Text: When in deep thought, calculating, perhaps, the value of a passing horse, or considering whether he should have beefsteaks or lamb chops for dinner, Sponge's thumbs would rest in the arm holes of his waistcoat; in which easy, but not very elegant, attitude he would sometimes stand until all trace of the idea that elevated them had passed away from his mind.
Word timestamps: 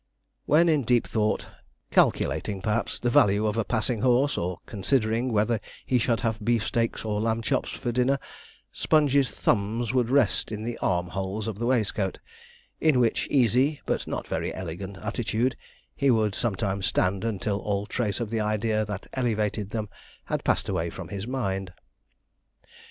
When 0.47 0.67
in 0.67 0.81
deep 0.81 1.05
thought, 1.05 1.45
calculating, 1.91 2.59
perhaps, 2.59 2.97
the 2.97 3.11
value 3.11 3.45
of 3.45 3.55
a 3.55 3.63
passing 3.63 4.01
horse, 4.01 4.35
or 4.35 4.57
considering 4.65 5.31
whether 5.31 5.59
he 5.85 5.99
should 5.99 6.21
have 6.21 6.43
beefsteaks 6.43 7.05
or 7.05 7.21
lamb 7.21 7.43
chops 7.43 7.69
for 7.69 7.91
dinner, 7.91 8.17
Sponge's 8.71 9.29
thumbs 9.29 9.93
would 9.93 10.09
rest 10.09 10.51
in 10.51 10.63
the 10.63 10.75
arm 10.79 11.09
holes 11.09 11.47
of 11.47 11.57
his 11.57 11.65
waistcoat; 11.65 12.17
in 12.79 12.99
which 12.99 13.27
easy, 13.29 13.79
but 13.85 14.07
not 14.07 14.25
very 14.27 14.51
elegant, 14.55 14.97
attitude 14.97 15.55
he 15.95 16.09
would 16.09 16.33
sometimes 16.33 16.87
stand 16.87 17.23
until 17.23 17.59
all 17.59 17.85
trace 17.85 18.19
of 18.19 18.31
the 18.31 18.39
idea 18.39 18.83
that 18.83 19.05
elevated 19.13 19.69
them 19.69 19.87
had 20.25 20.43
passed 20.43 20.67
away 20.67 20.89
from 20.89 21.09
his 21.09 21.27
mind. 21.27 21.73